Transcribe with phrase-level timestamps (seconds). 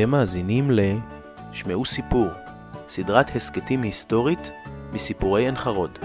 [0.00, 0.80] אתם מאזינים ל...
[1.52, 2.26] שמעו סיפור,
[2.88, 4.50] סדרת הסכתים היסטורית
[4.92, 5.98] מסיפורי עין חרוד.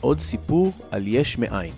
[0.00, 1.72] עוד סיפור על יש מאין.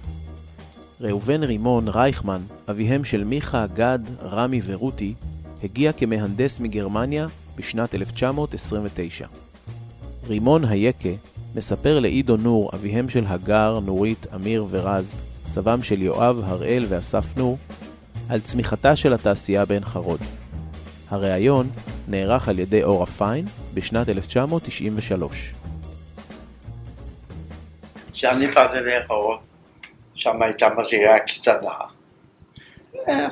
[1.01, 2.41] ראובן רימון רייכמן,
[2.71, 5.15] אביהם של מיכה, גד, רמי ורותי,
[5.63, 9.27] הגיע כמהנדס מגרמניה בשנת 1929.
[10.27, 11.09] רימון היקה
[11.55, 15.15] מספר לעידו נור, אביהם של הגר, נורית, אמיר ורז,
[15.47, 17.59] סבם של יואב, הראל ואסף נור,
[18.31, 20.21] על צמיחתה של התעשייה בעין חרוד.
[21.11, 21.71] הריאיון
[22.09, 23.45] נערך על ידי אורה פיין
[23.75, 25.55] בשנת 1993.
[28.13, 29.37] כשאני באתי לאכול,
[30.15, 31.71] שם הייתה מזירה קטנה.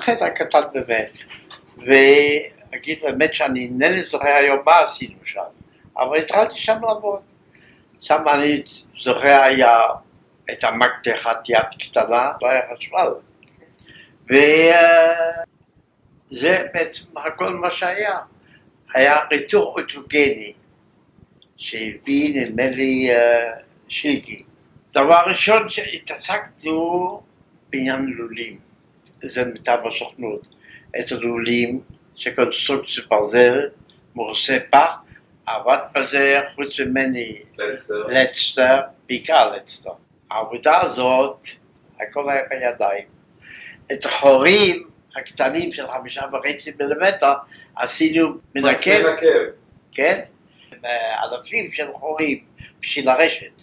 [0.00, 1.16] חדר קטן באמת.
[1.78, 5.40] ואגיד באמת שאני אינני זוכר היום מה עשינו שם,
[5.96, 7.20] אבל התחלתי שם לעבוד.
[8.00, 8.62] שם אני
[9.00, 9.78] זוכר היה
[10.50, 13.08] את המקדחת יד קטנה, לא היה חשמל.
[16.30, 18.18] וזה בעצם הכל מה שהיה.
[18.94, 20.52] היה ריתור אוטוגני
[21.56, 23.10] שהביא נדמה לי
[23.88, 24.42] שיקי.
[24.92, 27.20] דבר ראשון שהתעסקנו
[27.70, 28.58] בעניין לולים,
[29.18, 30.48] זה מטעם הסוכנות,
[31.00, 31.80] את הלולים
[32.16, 33.58] שקונסטרוקציה ברזל,
[34.14, 34.96] מורסי פח,
[35.46, 37.42] עבד בזה חוץ ממני
[38.08, 39.90] לצטר, בעיקר לצטר.
[40.32, 41.46] העבודה הזאת,
[42.00, 43.04] הכל היה בידיים.
[43.92, 47.32] את החורים הקטנים של חמישה וחצי מילימטר
[47.76, 49.06] עשינו מנקב,
[49.92, 50.20] כן?
[51.22, 52.44] אלפים של חורים
[52.80, 53.62] בשביל הרשת.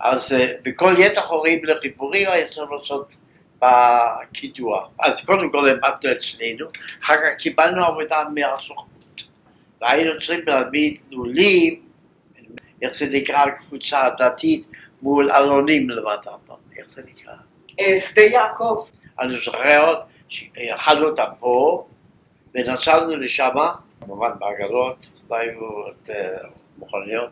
[0.00, 3.16] אז בכל יתר חורים לחיבורים היה צריך לעשות
[3.58, 4.88] בקידוח.
[5.00, 6.66] אז קודם כל למדנו אצלנו,
[7.04, 9.22] אחר כך קיבלנו עבודה מהסוכנות.
[9.80, 11.82] והיינו צריכים להעמיד לולים,
[12.82, 14.66] איך זה נקרא קבוצה דתית,
[15.02, 16.30] מול אלונים למטה,
[16.78, 17.32] איך זה נקרא?
[17.96, 18.86] שדה יעקב.
[19.20, 19.94] אני זוכר
[20.28, 21.86] שאכלנו אותם פה,
[22.54, 23.54] ונסענו לשם,
[24.00, 25.60] כמובן בעגלות, לא היו
[26.78, 27.30] מכוניות.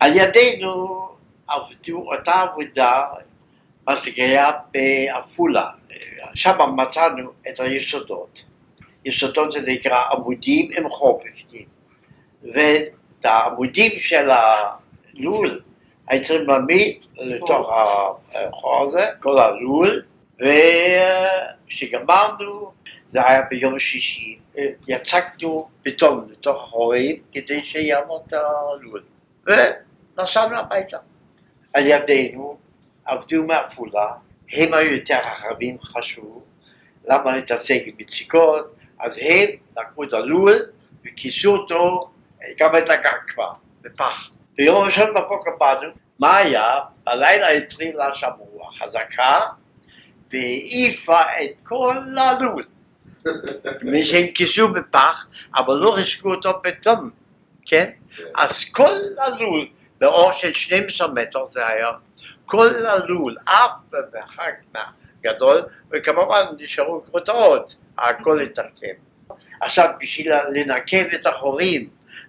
[0.00, 1.08] על ידינו
[1.48, 3.04] עבדו אותה עבודה,
[4.16, 5.66] היה בעפולה.
[6.34, 8.44] שם מצאנו את היסודות.
[9.04, 11.66] יסודות זה נקרא עמודים עם חור בפנים.
[12.42, 15.60] ואת העמודים של הלול
[16.08, 20.02] היו צריכים להעמיד לתוך החור הזה, כל הלול,
[21.66, 22.72] וכשגמרנו,
[23.08, 24.38] זה היה ביום שישי,
[24.88, 29.02] יצקנו בטון לתוך החורים כדי שיעמוד הלול.
[29.46, 30.98] ונסענו הביתה.
[31.74, 32.56] על ידינו
[33.04, 34.06] עבדו מעפולה,
[34.52, 36.42] הם היו יותר חכמים, חשבו,
[37.08, 40.66] למה להתעסק עם מציקות, אז הם לקחו את הלול
[41.04, 42.10] וכיסו אותו,
[42.58, 43.52] גם את הגג כבר,
[43.82, 44.30] בפח.
[44.58, 45.88] ביום ראשון בבוקר באנו,
[46.18, 46.78] מה היה?
[47.04, 49.40] בלילה התחילה שם רוח חזקה
[50.32, 52.64] והעיפה את כל הלול.
[53.92, 55.26] מי שהם כיסו בפח,
[55.56, 57.10] אבל לא חישקו אותו בטון,
[57.66, 57.90] כן?
[58.36, 59.68] אז כל הלול,
[60.00, 61.90] באור של 12 מטר זה היה,
[62.46, 64.54] כל הלול, אף במרחק
[65.22, 68.94] גדול, וכמובן נשארו כותרות, הכל התרקם.
[69.60, 71.88] עכשיו, בשביל לנקב את החורים,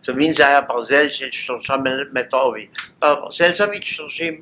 [0.09, 1.75] מבין, זה היה ברזל של שלושה
[2.13, 2.67] מטר עובי,
[2.99, 4.41] ברזל תמיד שלושים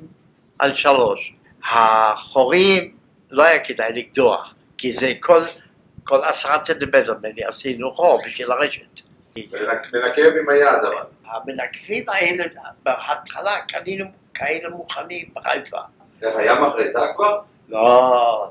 [0.58, 1.32] על שלוש.
[1.64, 2.96] החורים
[3.30, 5.42] לא היה כדאי לקדוח, כי זה כל,
[6.04, 9.00] כל עשרה סנטימטר, נדמה עשינו חור בשביל הרשת.
[9.36, 11.06] מנקב עם היד אבל.
[11.24, 12.44] המנקבים האלה,
[12.82, 14.04] בהתחלה קנינו
[14.34, 15.78] כאלה מוכנים בחיפה.
[16.22, 17.40] היה מחרטה כבר?
[17.68, 18.50] לא,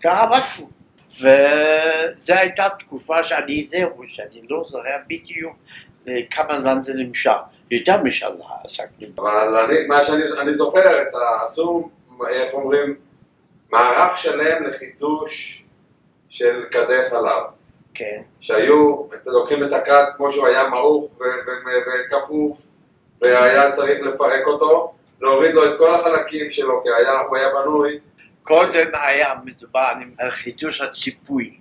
[0.00, 0.70] ככה עבדנו.
[1.20, 5.56] וזו הייתה תקופה שאני זהו, שאני לא זוכר בדיוק
[6.30, 7.36] כמה זמן זה נמשך.
[7.70, 8.28] יותר משנה
[8.64, 9.06] עסקנו.
[9.18, 11.08] אבל אני, מה שאני זוכר, את
[11.44, 11.90] עשו,
[12.28, 12.94] איך אומרים,
[13.70, 15.64] מערך שלם לחידוש
[16.28, 17.42] של כדי חלב.
[17.94, 18.22] כן.
[18.40, 21.10] שהיו, לוקחים את הכד כמו שהוא היה מעוך
[22.10, 22.62] וכפוף,
[23.20, 27.98] והיה צריך לפרק אותו, להוריד לו את כל החלקים שלו, כי היה, הוא היה בנוי.
[28.42, 31.58] קודם היה מדובר על חידוש הציפוי,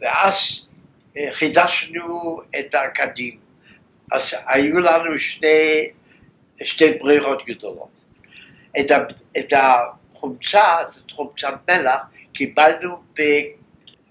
[0.00, 0.66] ואז
[1.32, 3.45] חידשנו את הקדים.
[4.12, 5.88] אז היו לנו שני,
[6.64, 7.88] שתי ברירות גדולות.
[8.80, 8.98] את, ה,
[9.38, 12.00] את החומצה, זאת חומצת מלח,
[12.32, 13.02] קיבלנו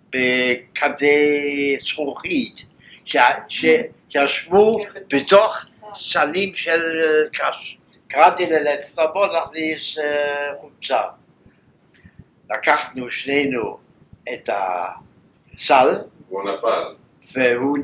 [0.10, 2.66] בכדי זכוכית,
[3.50, 4.80] שישבו
[5.14, 5.58] בתוך
[5.94, 6.82] סלים של
[7.34, 7.78] קש.
[8.08, 9.96] קראתי ללצטר בוא נכניס
[10.62, 11.02] חומצה.
[12.50, 13.78] לקחנו שנינו
[14.34, 16.02] את הסל.
[17.34, 17.78] והוא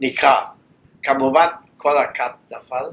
[0.00, 0.59] נקרע.
[1.02, 2.84] כמובן כל הכת נפל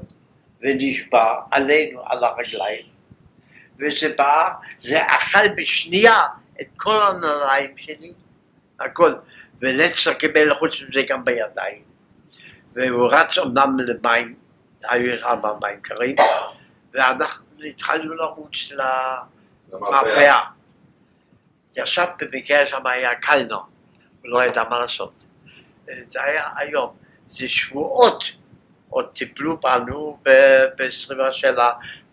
[0.60, 2.86] ונשבר עלינו, על הרגליים,
[3.78, 6.26] וזה בא, זה אכל בשנייה
[6.60, 8.12] את כל הנעליים שלי,
[8.80, 9.14] הכל,
[9.60, 11.82] ולצר קיבל חוץ מזה גם בידיים.
[12.74, 14.34] והוא רץ אמנם למים,
[14.84, 16.16] היו ארבע מים קרים,
[16.94, 18.72] ואנחנו התחלנו לרוץ
[19.72, 20.40] למרפאה.
[21.76, 23.56] ישב במקרה שם היה קלנר,
[24.22, 25.24] הוא לא ידע מה לעשות.
[25.84, 26.96] זה היה היום,
[27.28, 28.24] זה שבועות
[28.90, 30.18] עוד טיפלו בנו
[30.78, 31.54] בסביבה של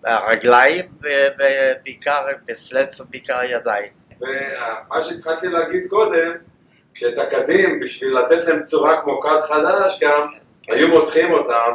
[0.03, 3.91] הרגליים ובעיקר בסלצר, בעיקר הידיים.
[4.21, 6.31] ומה שהתחלתי להגיד קודם,
[6.93, 10.21] כשאת הקדים, בשביל לתת להם צורה כמו כד חדש גם,
[10.67, 11.71] היו מותחים אותם,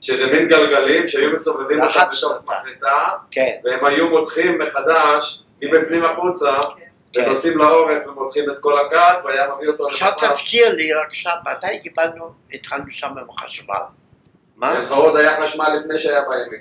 [0.00, 3.56] שזה מין גלגלים שהיו מסובבים אותם בתוך מחליטה, כן.
[3.64, 6.83] והם היו מותחים מחדש מבפנים החוצה, כן.
[7.16, 10.26] ונוסעים לעורף ומותחים את כל הכד, והיה מביא אותו עכשיו למצב.
[10.26, 13.74] תזכיר לי, רק עכשיו, מתי קיבלנו, התחלנו שם עם חשמל?
[14.56, 14.72] מה?
[14.72, 16.60] בעין חרוד היה חשמל לפני שהיה בעמק.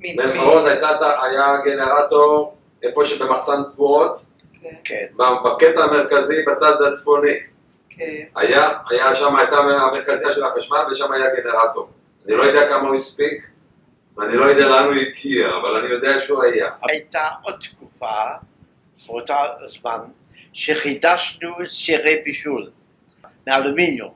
[0.00, 4.22] מי- בעין מי- חרוד הייתה- היה גנרטור איפה שבמחסן תבואות,
[4.62, 5.06] כן, כן.
[5.44, 7.32] בקטע המרכזי בצד הצפוני.
[7.90, 8.04] כן.
[8.36, 11.88] היה, היה שם, הייתה המרכזייה של החשמל ושם היה גנרטור.
[12.26, 13.46] אני לא יודע כמה הוא הספיק,
[14.16, 16.70] ואני לא יודע לאן הוא הגיע, אבל אני יודע שהוא היה.
[16.82, 18.12] הייתה עוד תקופה,
[19.06, 19.34] באותו
[19.66, 19.98] זמן,
[20.52, 22.70] שחידשנו סירי בישול
[23.46, 24.14] מאלומיניום.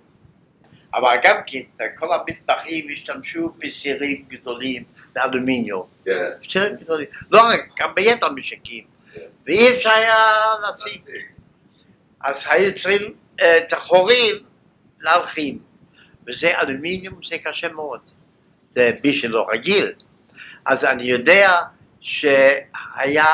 [0.95, 1.61] אבל גם כן,
[1.97, 4.85] כל המטבחים השתמשו בסירים גדולים
[5.17, 5.87] מאלומיניום.
[6.05, 6.31] כן.
[6.53, 7.07] סירים גדולים.
[7.31, 8.85] לא רק, גם ביתר משקים.
[9.15, 9.21] כן.
[9.47, 10.15] ואי אפשר היה
[10.63, 11.03] להשיג.
[12.21, 14.35] אז היו צריכים אה, את החורים
[15.01, 15.59] להלחים.
[16.27, 18.01] וזה אלומיניום, זה קשה מאוד.
[18.71, 19.93] זה מי שלא רגיל.
[20.67, 21.51] אז אני יודע
[22.01, 23.25] שהיה...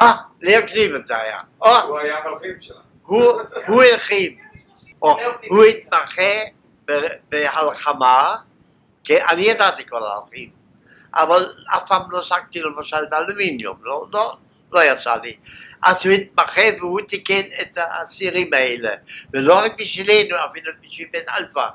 [0.00, 1.40] אה, ליאור קליבן זה היה.
[1.58, 2.80] הוא היה המלחים שלה.
[3.02, 4.38] הוא, הלחים.
[5.48, 6.32] הוא התמחה
[7.28, 8.36] בהלחמה,
[9.04, 10.50] כן, אני ידעתי כל ההלחים,
[11.14, 14.36] אבל אף פעם לא עסקתי למשל באלומיניום, לא, לא,
[14.72, 15.36] לא יצא לי.
[15.82, 18.90] אז הוא התמחה והוא תיקן את הסירים האלה,
[19.32, 21.66] ולא רק בשבילנו, אפילו בשביל בן אלפא.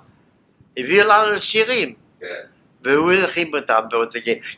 [0.77, 2.25] הביאו לנו סירים, כן.
[2.83, 3.81] והוא הלחים אותם,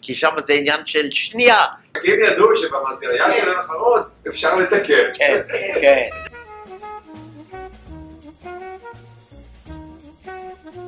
[0.02, 1.64] כי שם זה עניין של שנייה.
[1.96, 5.04] הם ידעו שבמסגריה של חרוד אפשר לתקן.
[5.14, 5.42] כן,
[5.82, 6.08] כן.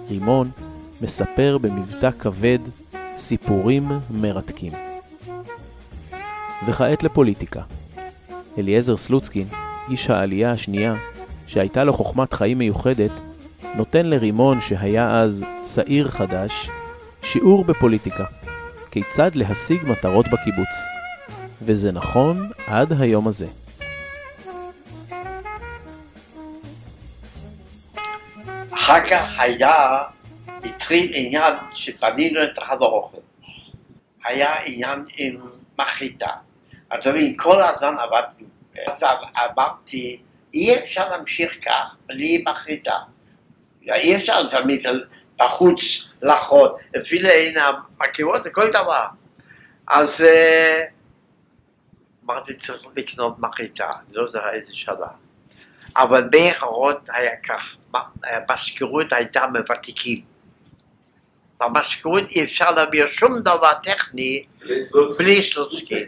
[0.09, 0.49] רימון
[1.01, 2.59] מספר במבטא כבד
[3.17, 4.73] סיפורים מרתקים.
[6.67, 7.61] וכעת לפוליטיקה.
[8.57, 9.47] אליעזר סלוצקין,
[9.89, 10.95] איש העלייה השנייה,
[11.47, 13.11] שהייתה לו חוכמת חיים מיוחדת,
[13.75, 16.69] נותן לרימון שהיה אז צעיר חדש,
[17.25, 18.25] שיעור בפוליטיקה.
[18.91, 20.69] כיצד להשיג מטרות בקיבוץ.
[21.61, 23.47] וזה נכון עד היום הזה.
[28.71, 30.03] אחר כך היה,
[30.63, 33.17] התחיל עניין שבנינו את החדר אוכל.
[34.25, 35.41] היה עניין עם
[35.79, 36.29] מחליטה.
[36.89, 38.47] אז מבין, כל הזמן עבדנו.
[38.87, 39.03] אז
[39.53, 40.19] אמרתי,
[40.53, 42.97] אי אפשר להמשיך כך בלי מחליטה.
[43.83, 44.87] אי אפשר תמיד
[45.37, 45.81] בחוץ
[46.21, 49.05] לחות, אפילו אין המקירות, זה כל דבר.
[49.87, 50.83] אז אה,
[52.25, 55.07] אמרתי, צריך לקנות מחליטה, אני לא זוכר איזה שנה.
[55.97, 57.75] אבל באחרות היה כך,
[58.23, 60.21] המזכירות הייתה מוותיקים.
[61.61, 64.45] במזכירות אי אפשר להעביר שום דבר טכני
[65.17, 66.05] בלי סלוצקי.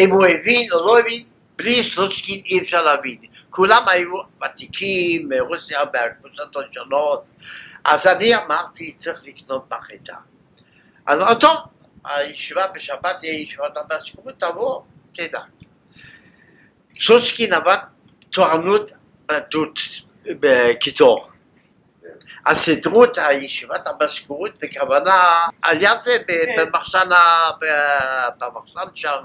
[0.00, 1.24] אם הוא הבין או לא הבין,
[1.60, 3.18] בלי סלוצקין אי אפשר להבין.
[3.50, 4.12] כולם היו
[4.44, 7.28] ותיקים מרוסיה, מהקבוצות השונות.
[7.84, 10.16] אז אני אמרתי, צריך לקנות מחליטה.
[11.06, 11.56] אז טוב,
[12.04, 15.40] הישיבה בשבת תהיה ישיבת המזכירות, תבוא, תדע.
[17.00, 17.78] סלוצקין עבד
[18.30, 18.90] תורנות
[19.26, 19.78] בדות
[20.26, 21.30] בקיצור.
[22.46, 25.22] אז סידרו את הישיבת המזכירות בכוונה
[25.62, 27.08] על יד זה ב- במחסן,
[28.38, 29.24] במחסן שם.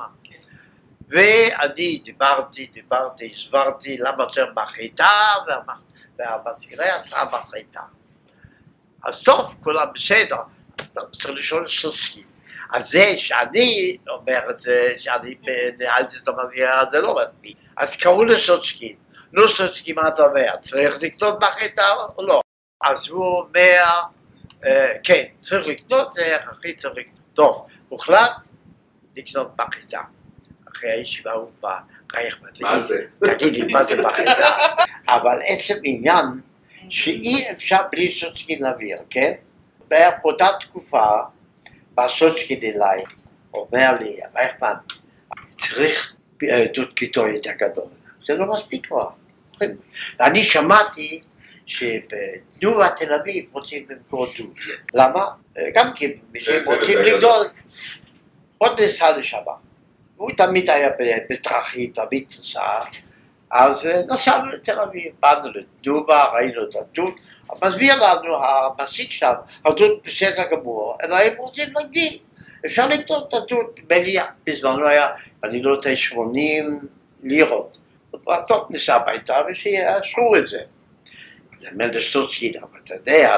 [1.10, 5.10] ואני דיברתי, דיברתי, הסברתי למה צריך מחליטה,
[5.48, 7.82] והמ- והמזכירה יצאה מחליטה.
[9.04, 10.38] אז טוב, כולם בסדר,
[10.94, 12.24] צריך לשאול סוסקי.
[12.74, 15.36] אז זה שאני אומר את זה, שאני
[15.78, 17.58] ניהלתי את המזכירה, זה לא מספיק.
[17.78, 18.96] אז קראו לסוצקי,
[19.32, 22.42] נו סוצקי מה אתה אומר, צריך לקנות מחליטה או לא?
[22.84, 23.84] אז הוא אומר,
[24.66, 26.18] אה, כן, צריך לקנות,
[26.50, 27.20] הכי צריך לקנות.
[27.34, 28.48] טוב, הוחלט
[29.16, 30.02] לקנות מחליטה.
[30.76, 31.78] אחרי הישיבה הוא בא,
[32.16, 33.02] רייכמן, מה תגיד, זה?
[33.26, 34.58] תגיד לי מה זה מחליטה.
[35.08, 36.26] אבל עצם עניין
[36.90, 39.34] שאי אפשר בלי סוצקין להעביר, כן?
[39.88, 41.06] באותה תקופה
[41.96, 43.04] בא סוצקין אליי,
[43.54, 44.74] אומר לי, רייכמן,
[45.46, 47.88] צריך אה, דוד קיטור יותר גדול.
[48.28, 49.10] זה לא מספיק כבר.
[50.20, 51.22] ואני שמעתי
[51.66, 54.58] שבתנובה תל אביב רוצים למכור דוד.
[54.94, 55.26] למה?
[55.58, 56.20] אה, גם כי
[56.66, 57.02] רוצים.
[57.02, 57.48] לגדול.
[58.58, 59.38] עוד נסע לשם.
[60.18, 60.90] הוא תמיד היה
[61.30, 62.80] בתרחי, תמיד נסע,
[63.52, 67.14] אז אה, נסענו לתל אביב, באנו לדובה, ראינו את הדוד,
[67.64, 69.34] מסביר לנו המסיק שם,
[69.66, 72.20] הדוד בסדר גמור, אלא הם רוצים להגדיל.
[72.66, 73.80] אפשר לקנות את הדוד,
[74.46, 75.08] בזמנו היה,
[75.44, 76.88] אני לא יודע, 80
[77.24, 77.78] לירות.
[78.48, 80.60] טוב, ניסע הביתה ושיאשרו את זה.
[81.58, 83.38] זה מלסטוצקין, אבל אתה יודע,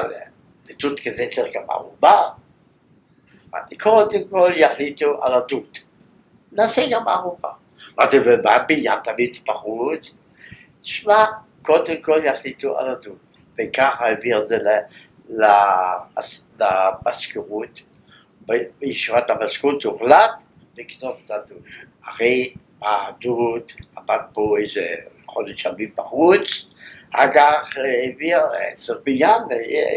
[0.70, 2.22] לדוד כזה צריך גם ערובה.
[3.80, 5.78] קודם כל יחליטו על הדוד.
[6.52, 7.50] נעשה גם ערובה.
[7.98, 10.14] אמרתי, ומה בניין תמיד בחוץ?
[10.82, 11.24] שמע,
[11.62, 13.18] קודם כל יחליטו על הדוד.
[13.58, 14.58] וככה העביר את זה
[16.58, 17.82] למזכירות.
[18.80, 20.42] בישיבת המזכירות הוחלט
[20.78, 21.62] לקנות את הדוד.
[22.04, 23.62] אחרי הדוד
[23.98, 24.94] עמד פה איזה
[25.26, 26.64] חודש ימים בחוץ,
[27.14, 28.40] אחר כך העביר
[28.72, 29.42] עשר בניין,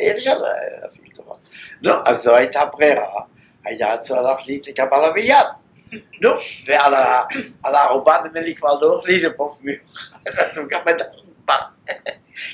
[0.01, 1.35] אי אפשר להביא דבר.
[1.81, 3.21] לא, אז זו הייתה ברירה,
[3.65, 5.45] היה צריך להחליט על הבניין.
[6.21, 6.29] נו,
[6.67, 11.55] ועל הערובה נדמה לי כבר לא החליט פה מיוחד, אז הוא גם את הערובה.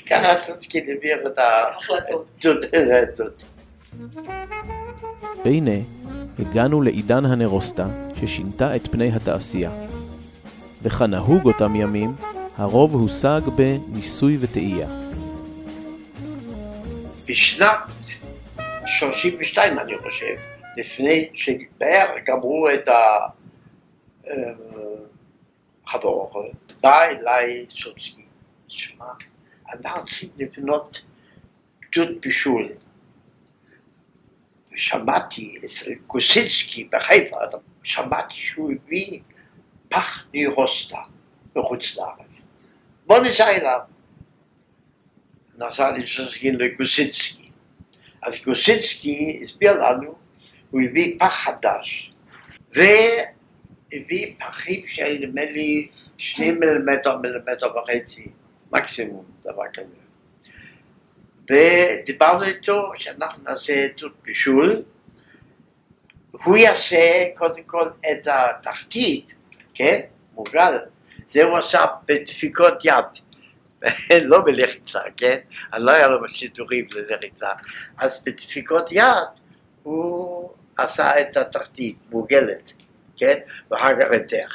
[0.10, 2.42] ככה סוסקין העביר את ההחלטות.
[5.46, 5.72] והנה,
[6.40, 9.72] הגענו לעידן הנרוסטה, ששינתה את פני התעשייה.
[10.84, 12.16] וכנהוג אותם ימים,
[12.58, 14.88] הרוב הושג בניסוי וטעייה.
[17.26, 17.80] בשנת
[18.86, 20.36] 32, אני חושב,
[20.78, 22.90] לפני שבערך גמרו את
[25.86, 26.44] החבור,
[26.82, 28.26] בא אליי סוצקי,
[28.68, 29.06] שמע,
[29.70, 31.06] אנחנו צריכים לבנות
[31.82, 32.70] גדוד בישול.
[34.74, 37.38] ושמעתי אצל קוסינסקי בחיפה,
[37.84, 39.20] שמעתי שהוא הביא
[39.90, 40.98] פח נירוסטה
[41.56, 42.42] בחוץ לארץ.
[43.06, 43.80] בוא ניסע אליו.
[45.58, 47.52] נסע לסוסקין לקוסינסקי.
[48.22, 50.27] אז קוסינסקי הסביר לנו,
[50.72, 52.14] הוא הביא פח חדש,
[52.74, 58.32] והביא פחים של נדמה לי שני מילימטר, מילימטר וחצי,
[58.72, 59.98] מקסימום, דבר כזה.
[61.50, 64.82] ודיברנו איתו שאנחנו נעשה עדות בישול,
[66.32, 69.36] הוא יעשה קודם כל את התחתית,
[69.74, 70.00] כן,
[70.34, 70.78] מוגל,
[71.28, 73.06] זה הוא עשה בדפיקות יד,
[74.30, 75.38] לא בלחיצה, כן,
[75.74, 77.50] אני לא היה לו בשידורים ללחיצה,
[77.98, 79.47] אז בדפיקות יד
[79.88, 82.74] הוא עשה את התחתית, מוגלת,
[83.18, 83.38] כן,
[83.72, 84.48] ואחר כך היתר.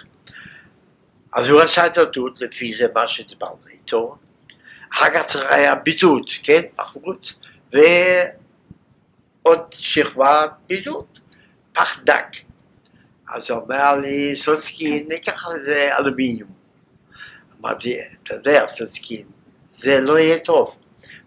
[1.32, 4.16] אז הוא עשה את העדות לפי זה מה שדיברנו איתו,
[4.92, 7.40] אחר כך צריך היה בידוד, כן, בחוץ,
[7.72, 11.18] ועוד שכבה בידוד,
[11.72, 12.26] פח דק.
[13.34, 16.50] אז הוא אומר לי, סוצקין, ניקח לזה אלומיניום.
[17.60, 19.26] אמרתי, אתה יודע, סוצקין,
[19.72, 20.74] זה לא יהיה טוב,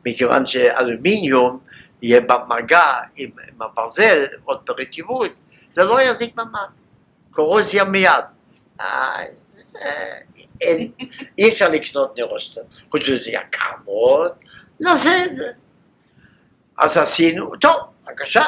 [0.06, 1.60] מכיוון שאלומיניום
[2.06, 5.32] יהיה במגע עם, עם הברזל, עוד ברטיבות,
[5.72, 6.68] זה לא יזיק ממש,
[7.32, 8.26] קורוזיה מיד.
[8.82, 9.24] אה,
[10.62, 10.92] אין,
[11.38, 14.32] אי אפשר לקנות נרוסטר, חוץ מזה יקר מאוד,
[14.80, 15.52] נעשה את זה.
[16.78, 18.44] אז עשינו, טוב, בבקשה.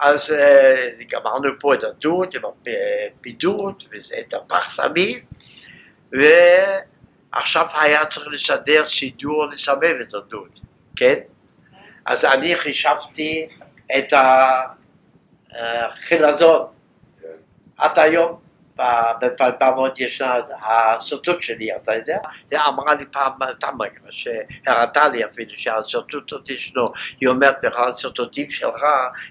[0.00, 5.18] אז uh, גמרנו פה את הדוד עם הבידוד ואת הפח סביב,
[6.12, 10.58] ועכשיו היה צריך לסדר סידור לסבב את הדוד,
[10.96, 11.18] כן?
[12.06, 13.48] אז אני חישבתי
[13.98, 14.12] את
[15.52, 16.66] החילזון.
[17.78, 18.38] עד היום
[19.40, 22.18] בפעמות ישנה הסרטוט שלי, אתה יודע?
[22.50, 26.88] היא אמרה לי פעם תמה, שהראתה לי אפילו שהסרטוט עוד ישנו,
[27.20, 28.82] היא אומרת בכלל הסרטוטים שלך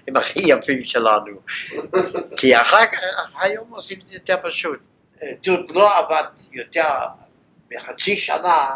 [0.08, 1.40] הם הכי יפים שלנו,
[2.38, 4.86] כי אחר כך היום עושים את זה יותר פשוט.
[5.40, 6.88] תראו, לא עבד יותר
[7.72, 8.70] מחצי שנה,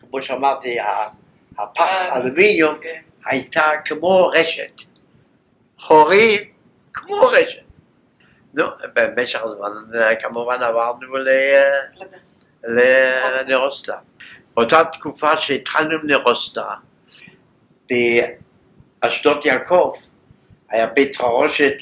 [0.00, 0.76] כמו שאמרתי,
[1.58, 2.74] הפח אלומיניום
[3.26, 4.82] הייתה כמו רשת,
[5.78, 6.40] חורים
[6.92, 7.58] כמו רשת.
[8.54, 8.64] נו,
[8.94, 9.70] במשך הזמן
[10.20, 11.16] כמובן עברנו
[12.64, 13.96] לנרוסטה.
[14.56, 16.64] באותה תקופה שהתחלנו עם נרוסטה,
[19.02, 19.92] באשדות יעקב
[20.70, 21.72] היה בית חרושת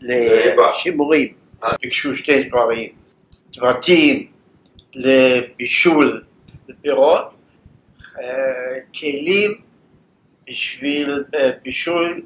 [0.00, 1.34] לשימורים.
[1.82, 2.92] ביקשו שתי דברים,
[3.52, 4.30] דברתים
[4.94, 6.24] לבישול
[6.82, 7.34] פירות,
[9.00, 9.60] כלים
[10.46, 11.24] בשביל
[11.62, 12.22] בישול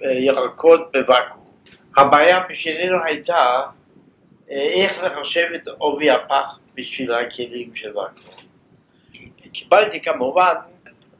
[0.00, 1.44] ירקות בוואקום.
[1.96, 3.62] הבעיה בשבילנו הייתה
[4.50, 8.34] אה, איך לחשב את עובי הפח בשביל הכלים של ואקום.
[9.52, 10.54] קיבלתי כמובן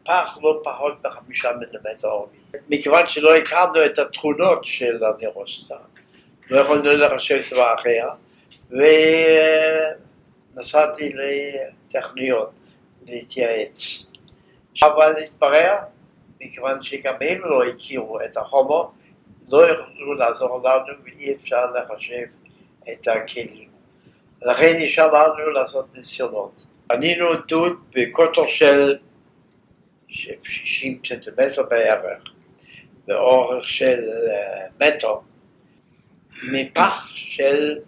[0.04, 2.36] פח לא פחות מחמישה מילימטר עובי.
[2.68, 5.76] מכיוון שלא הכרנו את התכונות של הנירוסטה,
[6.50, 8.08] לא יכולנו לחשב צבא אחר,
[10.56, 12.46] ונסעתי לטכניון
[13.06, 14.04] להתייעץ.
[14.82, 15.76] אבל התברר,
[16.42, 18.82] מכיוון שגם הם לא הכירו את החומר,
[19.48, 22.24] לא יוכלו לעזור לנו ואי אפשר לחשב
[22.92, 23.68] את הכלים.
[24.42, 26.64] לכן נשאר לנו לעשות ניסיונות.
[26.86, 28.96] בנינו דוד בקוטר של
[30.08, 32.22] 60 סנטימטר בערך,
[33.06, 35.14] באורך של אה, מטר,
[36.52, 37.78] מפח של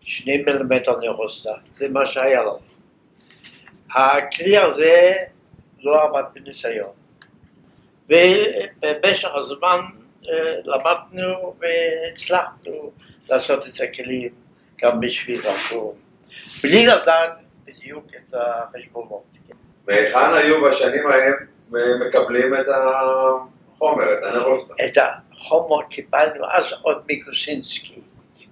[0.00, 2.58] שני מילימטר נרוסטה, זה מה שהיה לנו.
[3.94, 5.14] הכלי הזה
[5.80, 6.97] לא עבד בניסיון.
[8.08, 9.80] ובמשך הזמן
[10.28, 12.90] אה, למדנו והצלחנו
[13.28, 14.30] לעשות את הכלים
[14.82, 15.94] גם בשביל הפורום,
[16.62, 17.32] בלי לדעת
[17.64, 19.24] בדיוק את החשבונות.
[19.86, 21.34] והיכן היו בשנים ההם
[22.08, 24.74] מקבלים את החומר, את הנרוסטה?
[24.86, 28.00] את החומר קיבלנו אז עוד מקוסינסקי.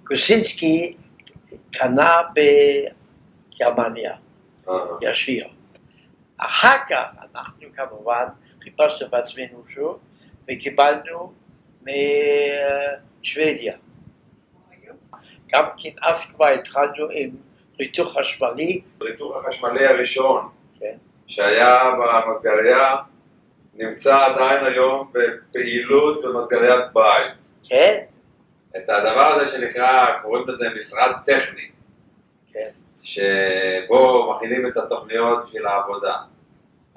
[0.03, 0.97] קוסינסקי
[1.71, 2.21] קנה
[3.55, 4.15] בגרמניה.
[5.01, 5.47] ישיר.
[6.37, 8.25] אחר כך אנחנו כמובן
[8.67, 9.99] חיפשנו בעצמנו שוב
[10.51, 11.33] וקיבלנו
[11.81, 13.77] משוודיה.
[15.51, 17.29] גם כן אז כבר התחלנו עם
[17.79, 18.81] ריתוך חשמלי.
[19.01, 20.95] הריתוך החשמלי הראשון כן.
[21.27, 22.95] שהיה במסגריה
[23.73, 27.33] נמצא עדיין היום בפעילות במסגריית בית.
[27.63, 28.03] כן,
[28.77, 31.71] את הדבר הזה שנקרא, קוראים לזה משרד טכני,
[32.53, 32.69] כן.
[33.03, 36.15] שבו מכינים את התוכניות בשביל העבודה.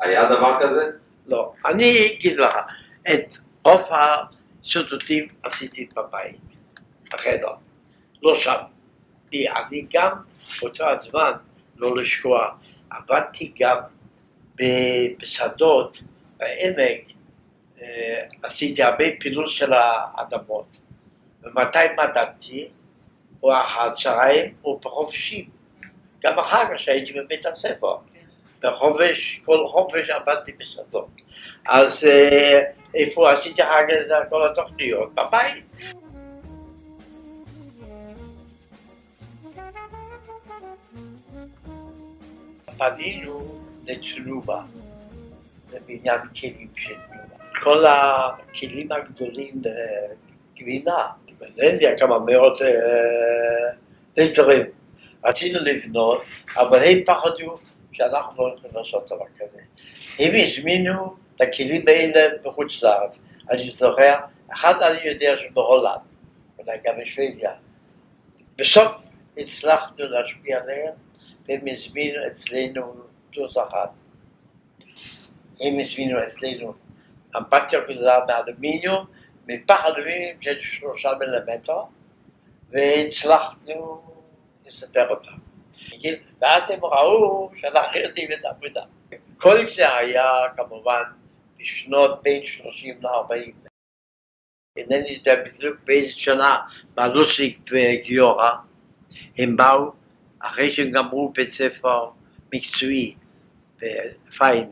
[0.01, 0.91] היה דבר כזה?
[1.31, 1.53] לא.
[1.67, 2.57] אני אגיד לך,
[3.03, 3.35] את
[3.65, 6.57] רוב הסודותים עשיתי בבית,
[7.13, 7.53] בחדר,
[8.23, 8.57] לא שם.
[9.31, 10.17] כי אני גם
[10.61, 11.33] באותו הזמן,
[11.77, 12.55] לא לשכוח,
[12.91, 13.79] עבדתי גם
[15.19, 16.03] בשדות,
[16.37, 17.05] בעמק,
[17.83, 20.77] אה, עשיתי הרבה פעילות של האדמות.
[21.43, 22.69] ומתי מדדתי?
[23.43, 25.49] או אחר הצהריים או בחופשים.
[26.23, 27.97] גם אחר כך שהייתי בבית הספר.
[28.63, 31.09] בחופש, כל חופש עבדתי בשדות.
[31.69, 32.61] אז אה,
[32.95, 35.15] איפה עשיתי אחר כך את כל התוכניות?
[35.15, 35.65] בבית.
[42.79, 44.63] פנינו לתנובה,
[45.63, 47.45] זה בעניין כלים של תנובה.
[47.63, 49.63] כל הכלים הגדולים
[50.57, 51.07] לגבינה,
[51.57, 52.69] יודע כמה מאות אה,
[54.17, 54.67] ליטרים.
[55.25, 56.23] רצינו לבנות,
[56.57, 57.59] אבל הם פחדו
[58.01, 59.61] שאנחנו לא הולכים לעשות דבר כזה.
[60.19, 63.23] הם הזמינו את הכלים האלה בחוץ לארץ.
[63.51, 64.17] אני זוכר,
[64.53, 66.01] אחד אני יודע שבהולנד,
[66.59, 67.53] אולי גם בשוודיה.
[68.57, 68.93] בסוף
[69.37, 70.93] הצלחנו להשפיע עליהם,
[71.49, 72.95] והם הזמינו אצלנו
[73.33, 73.91] דוז אחת.
[75.61, 76.75] הם הזמינו אצלנו
[77.37, 79.07] אמפתיה גדולה מאלומיניום,
[79.49, 81.83] מפח אלומיניום של שלושה מילימטר,
[82.71, 84.03] והצלחנו
[84.67, 85.50] לסדר אותם.
[86.41, 88.83] ואז הם ראו שאנחנו יודעים את העבודה.
[89.39, 91.03] כל זה היה כמובן
[91.59, 93.71] בשנות בין 30 ל-40.
[94.77, 96.59] אינני יודע בדיוק באיזה שנה
[96.95, 98.51] בלוסיק וגיורא
[99.39, 99.93] הם באו
[100.39, 102.11] אחרי שהם גמרו בית ספר
[102.55, 103.15] מקצועי
[103.79, 104.71] בפיין,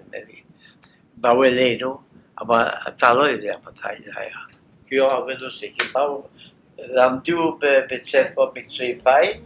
[1.17, 2.01] באו אלינו,
[2.41, 4.37] אבל אתה לא יודע מתי זה היה.
[4.89, 6.29] גיורא ולוסיק, הם באו,
[6.79, 9.43] למדו בבית ספר מקצועי פיין,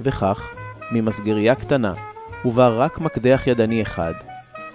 [0.00, 0.48] וכך,
[0.92, 1.94] ממסגריה קטנה,
[2.44, 4.14] ובה רק מקדח ידני אחד,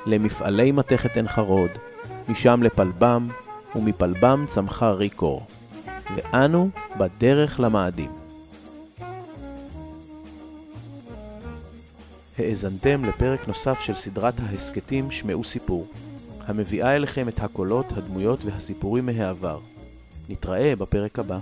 [0.06, 1.72] למפעלי מתכת עין חרוד,
[2.30, 3.28] משם לפלבם,
[3.76, 5.46] ומפלבם צמחה ריקור.
[6.16, 8.12] ואנו בדרך למאדים.
[12.38, 15.88] האזנתם לפרק נוסף של סדרת ההסכתים שמעו סיפור,
[16.48, 19.60] המביאה אליכם את הקולות, הדמויות והסיפורים מהעבר.
[20.30, 21.40] נתראה בפרק הבא.